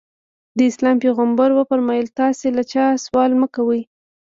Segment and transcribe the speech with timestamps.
[0.57, 3.81] د اسلام پیغمبر وفرمایل تاسې له چا سوال مه کوئ.